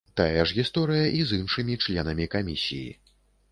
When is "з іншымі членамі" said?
1.33-2.29